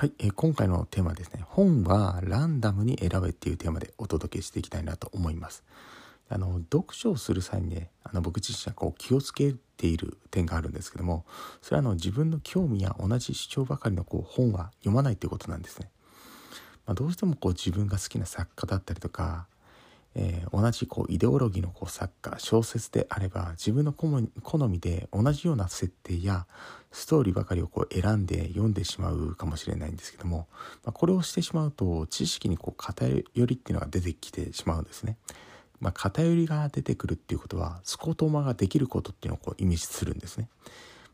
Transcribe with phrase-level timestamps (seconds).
[0.00, 5.64] はい、えー、今回のテーマですね、本はランダムに選べっていうテーマでお届けしていきたいなと思います。
[6.28, 11.24] あの読書をする際にね、あの僕自身はこう気をつけている点があるんですけども、
[11.60, 15.90] それはあの自分の興味や同じ主張ばかりのこう本は読まないということなんですね。
[16.86, 19.48] まあ、どうしてもこう自分が好きな作家だったりとか、
[20.14, 24.08] えー、同じこうイデオロギーのこう作家小説であれば自分の好
[24.68, 26.46] みで同じような設定や
[26.90, 30.48] ストーリーばかりをこう選んで読んでしまうかもしれないんですけども、
[30.84, 35.16] まあ、これをしてしまうと知識にこう偏りっていうのが出てきてしまうんですね。
[35.80, 40.48] まあ、偏りが出てくるっていうことはスコートマができることっていうのをこう意味するんですね。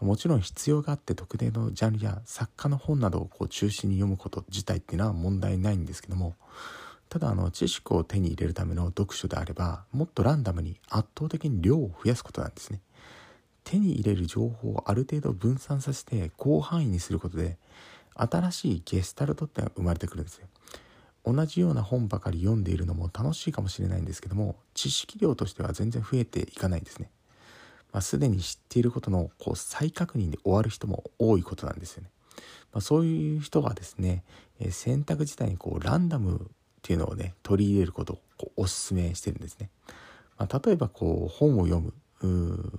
[0.00, 6.36] もちろん必要があって特定のジャンルや作家の本などをこう中心に読むこと自体っていうのは問題ないんですけども
[7.08, 12.80] ただあの知識を手に入れるための読書であればもっとランダムに圧倒的に量を増やすことなんですね。
[13.64, 17.58] 手に入れる情報をある程度分散させて広範囲にすることで
[18.14, 20.46] 新しいゲスタルトってのが生まれてくるんですよ。
[21.24, 27.10] 同じような本ばかり読んでいるのも楽しいかもしれないんですけども知識量としては全然増えていかないんですね。
[27.92, 32.10] まあ、すでに知っていることのこう再確認で終わる人も多いことなんですよね。
[32.72, 34.24] まあ、そういう人はですね、
[34.70, 36.50] 選択自体にこうランダム
[36.88, 39.68] っていうのをね取り入れることをこおすめしてるんですね。
[40.38, 41.92] まあ、例えばこう本を読む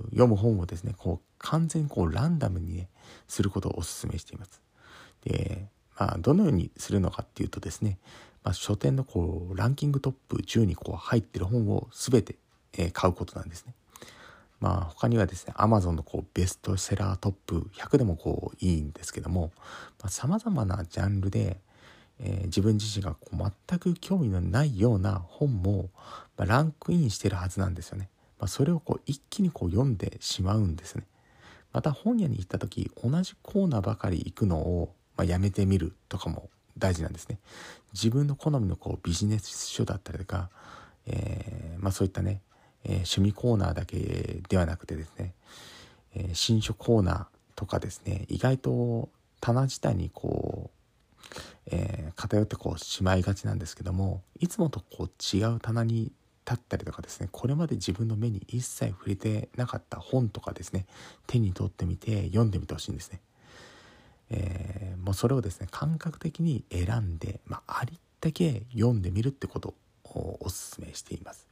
[0.10, 2.90] 読む本をですねこう完全にこうランダムにね
[3.28, 4.64] することをおすすめしています。
[5.24, 8.00] でまあどのようにするのかっていうとですね、
[8.44, 12.36] まあ、書店のこうランキングトップ10にこう入ってる本を全て、
[12.80, 13.76] えー、買うことなんですね。
[14.60, 19.52] まあ他にはですね Amazon のこうベストセラートップ100でもこういいんですけども
[20.08, 21.62] さまざ、まなジャンルで、
[22.20, 25.90] えー、自分自身がこう全く興味のないような本も、
[26.38, 28.10] まあ、ランクインしてるはずなんですよね。
[28.40, 31.04] まあ、それをこう一気にこう読んでしまうんですね。
[31.72, 37.40] また本屋に行った時同じコーナーばかり行くのを、まあ、やめてみるとかも大事なんですね。
[37.94, 40.50] 自分の好みのこうビジネス書だったりとか、
[41.06, 42.42] えーまあ、そういったね
[42.84, 45.34] えー、趣味コーナーだけではなくてですね、
[46.16, 47.26] えー、新書コーナー
[47.56, 49.10] とかですね意外と
[49.42, 50.69] 棚自体にこう、
[51.72, 56.12] えー、偏ってこうしまいがちなんですけどもいつもとこう違う棚に
[56.46, 60.86] 立ったりとかですねこれまで自分の目に一切触れてなかった本とかですね
[61.28, 63.22] 手に取ってみて読んでみてほしいんですね。
[64.32, 71.48] えー、もうそれをですね感覚的に選んで、まあ、ありったけ読んでみるってことをおすすめしています。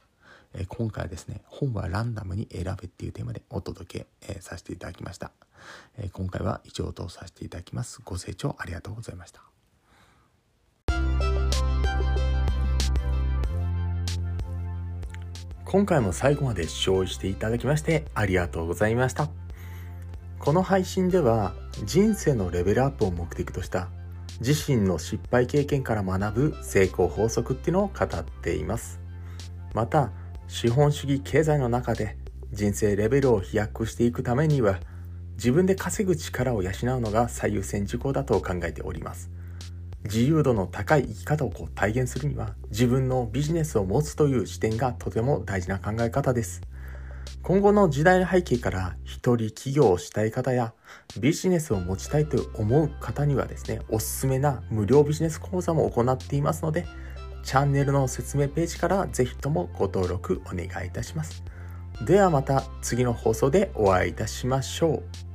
[0.54, 5.30] え今回はですね本はランダムに選べっていうテーマでお届け、えさせていただきました、
[5.98, 9.57] え今回は以上とさせていただきますご清聴ありがとうございました
[15.70, 19.28] 今回も最後まで視聴していただきましてありがとうございました。
[20.38, 21.52] この配信では
[21.84, 23.90] 人生のレベルアップを目的とした
[24.40, 28.98] 自身の失敗経験から学ぶ成功法則っていうのを語っています。
[29.74, 30.10] また
[30.46, 32.16] 資本主義経済の中で
[32.50, 34.80] 人生レベルを飛躍していくためには
[35.34, 39.28] 自分で稼ぐ力を養うのが最優先事項だと考えております。
[40.12, 46.62] 自由度の高い生き方をこう体現するには自分のビジネスを持つという視点がとても大事な考え方です
[47.42, 50.72] 今後の時代背景から一人起業をしたい方や
[51.20, 56.86] ビジネスを持ちたいと思う方にはですねおすすめな無料ビジネス講座も行っていますので
[57.42, 61.42] チャンネルの説明ページからぜひともご登録お願いいたします。
[62.04, 65.27] ではまた次の放送でお会いいたしましょう。